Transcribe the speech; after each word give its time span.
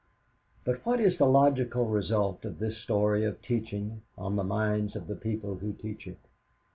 "'But 0.63 0.83
what 0.83 0.99
is 0.99 1.19
the 1.19 1.27
logical 1.27 1.85
result 1.85 2.43
of 2.43 2.57
this 2.57 2.79
story 2.79 3.23
of 3.23 3.39
teaching 3.43 4.01
on 4.17 4.35
the 4.35 4.43
minds 4.43 4.95
of 4.95 5.05
the 5.05 5.15
people 5.15 5.57
who 5.59 5.73
teach 5.73 6.07
it? 6.07 6.17